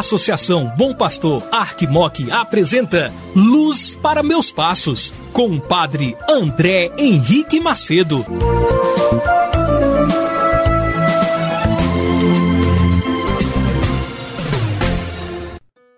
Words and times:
Associação 0.00 0.72
Bom 0.78 0.94
Pastor 0.94 1.46
Arquimoc 1.52 2.30
apresenta 2.30 3.12
Luz 3.36 3.94
para 3.94 4.22
Meus 4.22 4.50
Passos, 4.50 5.12
com 5.30 5.50
o 5.50 5.60
padre 5.60 6.16
André 6.26 6.90
Henrique 6.96 7.60
Macedo. 7.60 8.24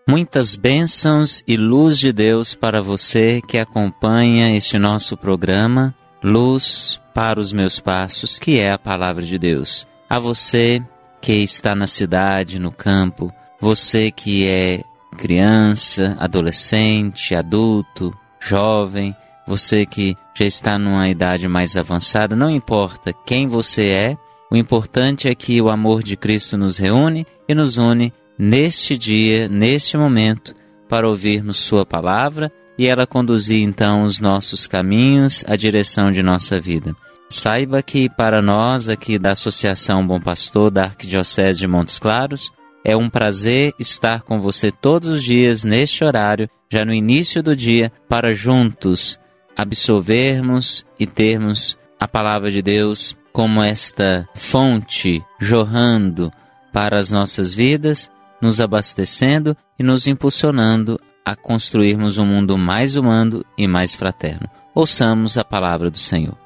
Muitas 0.09 0.57
bênçãos 0.57 1.45
e 1.47 1.57
luz 1.57 1.97
de 1.97 2.13
Deus 2.13 2.57
para 2.57 2.83
você 2.83 3.41
que 3.47 3.57
acompanha 3.57 4.57
este 4.57 4.81
nosso 4.81 5.17
programa, 5.17 5.95
Luz 6.25 7.01
para 7.15 7.39
os 7.39 7.53
Meus 7.53 7.79
Passos, 7.79 8.37
que 8.37 8.59
é 8.59 8.73
a 8.73 8.79
palavra 8.79 9.25
de 9.25 9.39
Deus. 9.39 9.87
A 10.11 10.19
você 10.19 10.83
que 11.21 11.35
está 11.35 11.73
na 11.73 11.87
cidade, 11.87 12.59
no 12.59 12.73
campo, 12.73 13.33
você 13.63 14.11
que 14.11 14.45
é 14.45 14.83
criança, 15.17 16.17
adolescente, 16.19 17.33
adulto, 17.33 18.13
jovem, 18.41 19.15
você 19.47 19.87
que 19.87 20.17
já 20.35 20.45
está 20.45 20.77
numa 20.77 21.09
idade 21.09 21.47
mais 21.47 21.77
avançada, 21.77 22.35
não 22.35 22.51
importa 22.51 23.13
quem 23.25 23.47
você 23.47 23.91
é, 23.91 24.17
o 24.51 24.57
importante 24.57 25.29
é 25.29 25.35
que 25.37 25.63
o 25.63 25.71
amor 25.71 26.03
de 26.03 26.17
Cristo 26.17 26.59
nos 26.59 26.77
reúne 26.77 27.25
e 27.49 27.55
nos 27.55 27.79
une 27.79 28.13
neste 28.37 28.99
dia, 28.99 29.47
neste 29.49 29.97
momento, 29.97 30.57
para 30.89 31.09
ouvirmos 31.09 31.59
Sua 31.59 31.87
palavra 31.87 32.51
e 32.77 32.89
ela 32.89 33.07
conduzir 33.07 33.63
então 33.63 34.03
os 34.03 34.19
nossos 34.19 34.67
caminhos, 34.67 35.45
a 35.47 35.55
direção 35.55 36.11
de 36.11 36.21
nossa 36.21 36.59
vida. 36.59 36.97
Saiba 37.31 37.81
que 37.81 38.11
para 38.11 38.43
nós 38.43 38.89
aqui 38.89 39.21
da 39.21 39.33
Associação 39.33 40.05
Bom 40.05 40.21
Pastor 40.21 40.69
da 40.69 40.87
Arquidiocese 40.87 41.61
de 41.61 41.69
Montes 41.69 42.01
Claros, 42.01 42.51
é 42.85 42.97
um 42.97 43.09
prazer 43.09 43.73
estar 43.79 44.23
com 44.23 44.41
você 44.41 44.71
todos 44.71 45.09
os 45.09 45.23
dias 45.23 45.65
neste 45.65 46.05
horário, 46.05 46.49
já 46.71 46.85
no 46.85 46.93
início 46.93 47.43
do 47.43 47.55
dia, 47.55 47.93
para 48.09 48.33
juntos 48.33 49.19
absorvermos 49.57 50.85
e 50.99 51.07
termos 51.07 51.79
a 52.01 52.09
palavra 52.09 52.51
de 52.51 52.63
Deus 52.63 53.17
como 53.33 53.63
esta 53.63 54.29
fonte 54.35 55.23
jorrando 55.41 56.31
para 56.73 56.99
as 56.99 57.11
nossas 57.11 57.55
vidas, 57.55 58.11
nos 58.41 58.61
abastecendo 58.61 59.57
e 59.79 59.83
nos 59.83 60.07
impulsionando 60.07 60.99
a 61.25 61.37
construirmos 61.37 62.19
um 62.19 62.27
mundo 62.27 62.59
mais 62.59 62.97
humano 62.97 63.45
e 63.57 63.69
mais 63.69 63.95
fraterno. 63.95 64.49
Ouçamos 64.75 65.39
a 65.39 65.45
palavra 65.45 65.91
do 65.91 65.99
Senhor. 65.99 66.42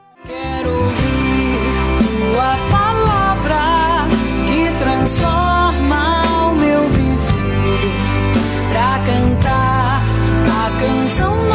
A 11.07 11.09
canção 11.09 11.46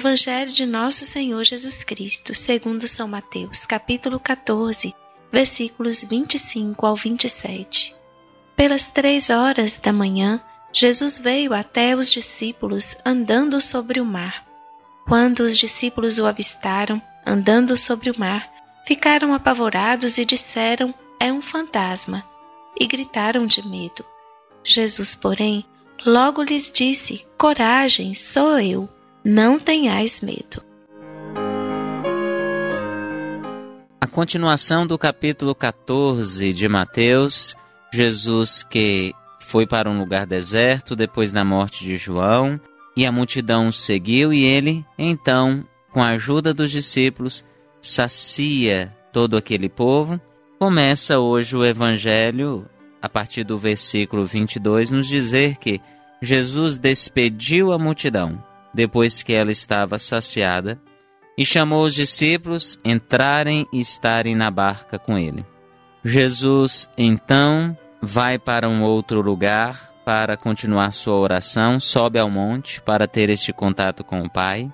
Evangelho 0.00 0.50
de 0.50 0.64
Nosso 0.64 1.04
Senhor 1.04 1.44
Jesus 1.44 1.84
Cristo, 1.84 2.34
segundo 2.34 2.88
São 2.88 3.06
Mateus, 3.06 3.66
capítulo 3.66 4.18
14, 4.18 4.94
versículos 5.30 6.02
25 6.02 6.86
ao 6.86 6.96
27. 6.96 7.94
Pelas 8.56 8.90
três 8.90 9.28
horas 9.28 9.78
da 9.78 9.92
manhã, 9.92 10.40
Jesus 10.72 11.18
veio 11.18 11.52
até 11.52 11.94
os 11.94 12.10
discípulos 12.10 12.96
andando 13.04 13.60
sobre 13.60 14.00
o 14.00 14.04
mar. 14.06 14.42
Quando 15.06 15.40
os 15.40 15.58
discípulos 15.58 16.18
o 16.18 16.24
avistaram, 16.24 17.00
andando 17.26 17.76
sobre 17.76 18.10
o 18.10 18.18
mar, 18.18 18.50
ficaram 18.86 19.34
apavorados 19.34 20.16
e 20.16 20.24
disseram: 20.24 20.94
É 21.20 21.30
um 21.30 21.42
fantasma, 21.42 22.24
e 22.74 22.86
gritaram 22.86 23.44
de 23.44 23.68
medo. 23.68 24.02
Jesus, 24.64 25.14
porém, 25.14 25.62
logo 26.06 26.42
lhes 26.42 26.72
disse: 26.72 27.26
Coragem, 27.36 28.14
sou 28.14 28.58
eu, 28.58 28.88
não 29.24 29.58
tenhais 29.58 30.20
medo. 30.20 30.62
A 34.00 34.06
continuação 34.06 34.86
do 34.86 34.98
capítulo 34.98 35.54
14 35.54 36.52
de 36.52 36.68
Mateus, 36.68 37.54
Jesus 37.92 38.62
que 38.62 39.14
foi 39.40 39.66
para 39.66 39.90
um 39.90 39.98
lugar 39.98 40.26
deserto 40.26 40.96
depois 40.96 41.32
da 41.32 41.44
morte 41.44 41.84
de 41.84 41.96
João, 41.96 42.60
e 42.96 43.06
a 43.06 43.12
multidão 43.12 43.68
o 43.68 43.72
seguiu, 43.72 44.32
e 44.32 44.44
ele, 44.44 44.84
então, 44.98 45.64
com 45.90 46.02
a 46.02 46.10
ajuda 46.10 46.52
dos 46.52 46.70
discípulos, 46.70 47.44
sacia 47.80 48.94
todo 49.12 49.36
aquele 49.36 49.68
povo. 49.68 50.20
Começa 50.58 51.18
hoje 51.18 51.56
o 51.56 51.64
Evangelho, 51.64 52.68
a 53.00 53.08
partir 53.08 53.44
do 53.44 53.56
versículo 53.56 54.24
22, 54.24 54.90
nos 54.90 55.06
dizer 55.06 55.56
que 55.56 55.80
Jesus 56.20 56.76
despediu 56.76 57.72
a 57.72 57.78
multidão 57.78 58.42
depois 58.72 59.22
que 59.22 59.32
ela 59.32 59.50
estava 59.50 59.98
saciada 59.98 60.80
e 61.36 61.44
chamou 61.44 61.84
os 61.84 61.94
discípulos 61.94 62.78
entrarem 62.84 63.66
e 63.72 63.80
estarem 63.80 64.34
na 64.34 64.50
barca 64.50 64.98
com 64.98 65.16
ele. 65.16 65.44
Jesus 66.04 66.88
então 66.96 67.76
vai 68.00 68.38
para 68.38 68.68
um 68.68 68.82
outro 68.82 69.20
lugar 69.20 69.90
para 70.04 70.36
continuar 70.36 70.92
sua 70.92 71.14
oração, 71.14 71.78
sobe 71.78 72.18
ao 72.18 72.30
monte 72.30 72.80
para 72.82 73.06
ter 73.06 73.30
este 73.30 73.52
contato 73.52 74.02
com 74.02 74.22
o 74.22 74.30
Pai, 74.30 74.70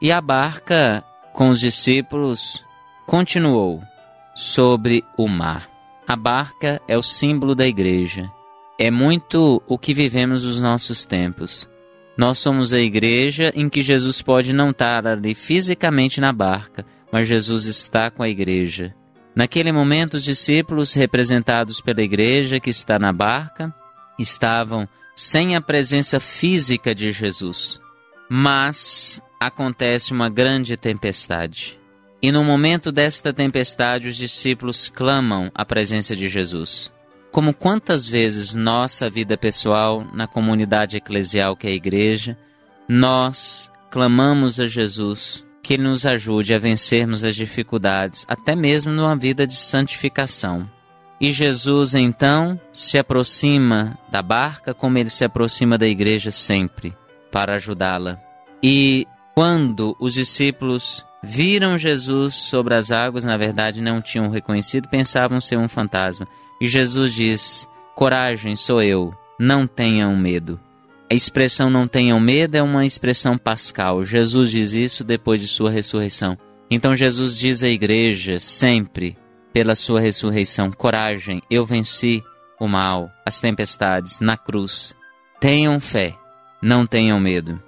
e 0.00 0.10
a 0.10 0.20
barca 0.20 1.04
com 1.32 1.48
os 1.48 1.60
discípulos 1.60 2.64
continuou 3.06 3.82
sobre 4.34 5.04
o 5.16 5.28
mar. 5.28 5.70
A 6.08 6.16
barca 6.16 6.82
é 6.88 6.98
o 6.98 7.02
símbolo 7.02 7.54
da 7.54 7.66
igreja. 7.66 8.28
É 8.76 8.90
muito 8.90 9.62
o 9.68 9.78
que 9.78 9.94
vivemos 9.94 10.42
nos 10.42 10.60
nossos 10.60 11.04
tempos. 11.04 11.69
Nós 12.20 12.38
somos 12.38 12.74
a 12.74 12.78
igreja 12.78 13.50
em 13.56 13.66
que 13.66 13.80
Jesus 13.80 14.20
pode 14.20 14.52
não 14.52 14.72
estar 14.72 15.06
ali 15.06 15.34
fisicamente 15.34 16.20
na 16.20 16.34
barca, 16.34 16.84
mas 17.10 17.26
Jesus 17.26 17.64
está 17.64 18.10
com 18.10 18.22
a 18.22 18.28
igreja. 18.28 18.94
Naquele 19.34 19.72
momento, 19.72 20.18
os 20.18 20.24
discípulos, 20.24 20.92
representados 20.92 21.80
pela 21.80 22.02
igreja 22.02 22.60
que 22.60 22.68
está 22.68 22.98
na 22.98 23.10
barca, 23.10 23.74
estavam 24.18 24.86
sem 25.16 25.56
a 25.56 25.62
presença 25.62 26.20
física 26.20 26.94
de 26.94 27.10
Jesus. 27.10 27.80
Mas 28.28 29.22
acontece 29.40 30.12
uma 30.12 30.28
grande 30.28 30.76
tempestade. 30.76 31.80
E 32.20 32.30
no 32.30 32.44
momento 32.44 32.92
desta 32.92 33.32
tempestade, 33.32 34.08
os 34.08 34.16
discípulos 34.16 34.90
clamam 34.90 35.50
a 35.54 35.64
presença 35.64 36.14
de 36.14 36.28
Jesus. 36.28 36.92
Como 37.30 37.54
quantas 37.54 38.08
vezes 38.08 38.54
nossa 38.54 39.08
vida 39.08 39.36
pessoal, 39.36 40.04
na 40.12 40.26
comunidade 40.26 40.96
eclesial 40.96 41.56
que 41.56 41.66
é 41.66 41.70
a 41.70 41.74
igreja, 41.74 42.36
nós 42.88 43.70
clamamos 43.90 44.58
a 44.58 44.66
Jesus 44.66 45.44
que 45.62 45.74
Ele 45.74 45.84
nos 45.84 46.04
ajude 46.04 46.54
a 46.54 46.58
vencermos 46.58 47.22
as 47.22 47.36
dificuldades, 47.36 48.24
até 48.26 48.56
mesmo 48.56 48.90
numa 48.90 49.14
vida 49.14 49.46
de 49.46 49.54
santificação. 49.54 50.68
E 51.20 51.30
Jesus 51.30 51.94
então 51.94 52.58
se 52.72 52.98
aproxima 52.98 53.96
da 54.10 54.22
barca 54.22 54.72
como 54.72 54.96
ele 54.96 55.10
se 55.10 55.22
aproxima 55.22 55.76
da 55.76 55.86
igreja 55.86 56.30
sempre, 56.30 56.96
para 57.30 57.56
ajudá-la. 57.56 58.18
E 58.62 59.06
quando 59.34 59.94
os 60.00 60.14
discípulos 60.14 61.04
viram 61.22 61.76
Jesus 61.76 62.34
sobre 62.34 62.74
as 62.74 62.90
águas, 62.90 63.22
na 63.22 63.36
verdade 63.36 63.82
não 63.82 64.00
tinham 64.00 64.30
reconhecido, 64.30 64.88
pensavam 64.88 65.40
ser 65.40 65.58
um 65.58 65.68
fantasma. 65.68 66.26
E 66.60 66.68
Jesus 66.68 67.14
diz: 67.14 67.68
Coragem, 67.94 68.54
sou 68.54 68.82
eu, 68.82 69.14
não 69.38 69.66
tenham 69.66 70.16
medo. 70.16 70.60
A 71.10 71.14
expressão 71.14 71.68
não 71.68 71.88
tenham 71.88 72.20
medo 72.20 72.54
é 72.54 72.62
uma 72.62 72.86
expressão 72.86 73.36
pascal. 73.36 74.04
Jesus 74.04 74.50
diz 74.50 74.72
isso 74.72 75.02
depois 75.02 75.40
de 75.40 75.48
sua 75.48 75.70
ressurreição. 75.70 76.38
Então 76.70 76.94
Jesus 76.94 77.36
diz 77.36 77.64
à 77.64 77.68
igreja 77.68 78.38
sempre, 78.38 79.16
pela 79.52 79.74
sua 79.74 80.00
ressurreição, 80.00 80.70
coragem, 80.70 81.42
eu 81.50 81.66
venci 81.66 82.22
o 82.60 82.68
mal, 82.68 83.10
as 83.26 83.40
tempestades 83.40 84.20
na 84.20 84.36
cruz. 84.36 84.94
Tenham 85.40 85.80
fé, 85.80 86.14
não 86.62 86.86
tenham 86.86 87.18
medo. 87.18 87.60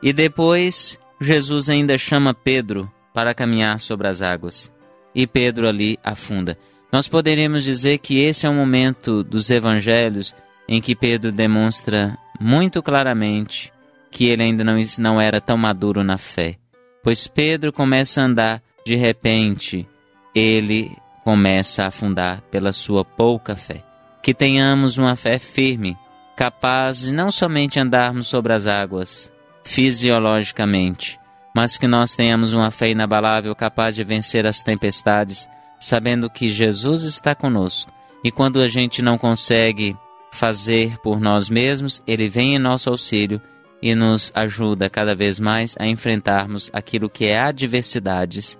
E 0.00 0.12
depois 0.12 0.98
Jesus 1.20 1.68
ainda 1.68 1.98
chama 1.98 2.32
Pedro 2.32 2.88
para 3.12 3.34
caminhar 3.34 3.80
sobre 3.80 4.06
as 4.06 4.22
águas. 4.22 4.70
E 5.14 5.26
Pedro 5.26 5.66
ali 5.66 5.98
afunda. 6.04 6.56
Nós 6.94 7.08
poderíamos 7.08 7.64
dizer 7.64 7.98
que 7.98 8.20
esse 8.20 8.46
é 8.46 8.48
o 8.48 8.54
momento 8.54 9.24
dos 9.24 9.50
evangelhos 9.50 10.32
em 10.68 10.80
que 10.80 10.94
Pedro 10.94 11.32
demonstra 11.32 12.16
muito 12.38 12.80
claramente 12.80 13.72
que 14.12 14.28
ele 14.28 14.44
ainda 14.44 14.62
não, 14.62 14.76
não 15.00 15.20
era 15.20 15.40
tão 15.40 15.56
maduro 15.56 16.04
na 16.04 16.16
fé. 16.18 16.54
Pois 17.02 17.26
Pedro 17.26 17.72
começa 17.72 18.22
a 18.22 18.26
andar, 18.26 18.62
de 18.86 18.94
repente, 18.94 19.88
ele 20.32 20.96
começa 21.24 21.82
a 21.82 21.88
afundar 21.88 22.42
pela 22.42 22.70
sua 22.70 23.04
pouca 23.04 23.56
fé. 23.56 23.82
Que 24.22 24.32
tenhamos 24.32 24.96
uma 24.96 25.16
fé 25.16 25.36
firme, 25.36 25.98
capaz 26.36 27.00
de 27.00 27.12
não 27.12 27.28
somente 27.28 27.80
andarmos 27.80 28.28
sobre 28.28 28.52
as 28.52 28.68
águas, 28.68 29.34
fisiologicamente, 29.64 31.18
mas 31.56 31.76
que 31.76 31.88
nós 31.88 32.14
tenhamos 32.14 32.52
uma 32.52 32.70
fé 32.70 32.90
inabalável 32.90 33.52
capaz 33.56 33.96
de 33.96 34.04
vencer 34.04 34.46
as 34.46 34.62
tempestades 34.62 35.48
sabendo 35.84 36.30
que 36.30 36.48
Jesus 36.48 37.02
está 37.02 37.34
conosco. 37.34 37.92
E 38.24 38.30
quando 38.30 38.60
a 38.60 38.68
gente 38.68 39.02
não 39.02 39.18
consegue 39.18 39.94
fazer 40.32 40.98
por 40.98 41.20
nós 41.20 41.50
mesmos, 41.50 42.02
Ele 42.06 42.26
vem 42.26 42.54
em 42.54 42.58
nosso 42.58 42.88
auxílio 42.88 43.40
e 43.82 43.94
nos 43.94 44.32
ajuda 44.34 44.88
cada 44.88 45.14
vez 45.14 45.38
mais 45.38 45.74
a 45.78 45.86
enfrentarmos 45.86 46.70
aquilo 46.72 47.10
que 47.10 47.26
é 47.26 47.38
adversidades 47.38 48.58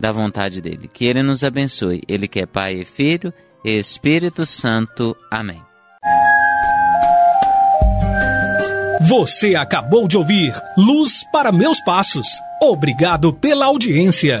da 0.00 0.10
vontade 0.10 0.60
dele. 0.60 0.90
Que 0.92 1.04
Ele 1.04 1.22
nos 1.22 1.44
abençoe. 1.44 2.02
Ele 2.08 2.26
que 2.26 2.40
é 2.40 2.46
Pai 2.46 2.74
e 2.74 2.84
Filho 2.84 3.32
e 3.64 3.78
Espírito 3.78 4.44
Santo. 4.44 5.16
Amém. 5.30 5.62
Você 9.02 9.54
acabou 9.54 10.08
de 10.08 10.16
ouvir 10.16 10.52
Luz 10.76 11.24
para 11.30 11.52
Meus 11.52 11.80
Passos. 11.84 12.26
Obrigado 12.60 13.32
pela 13.32 13.66
audiência. 13.66 14.40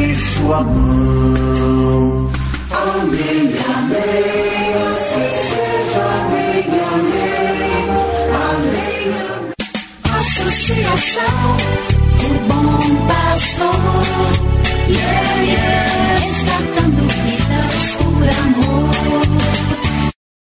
estende 0.00 0.14
sua 0.14 0.62
mão. 0.62 2.30
Amém, 2.70 3.52
amém, 3.76 4.74
assim 4.88 5.28
seja, 5.48 6.02
amém, 6.20 6.64
amém, 6.94 7.88
amém. 8.48 9.52
Associação, 10.20 11.56
do 12.18 12.30
bom 12.48 12.80
pastor, 13.06 13.80
yeah, 14.88 15.32
yeah, 15.42 16.18
resgatando 16.20 17.00
o 17.02 17.39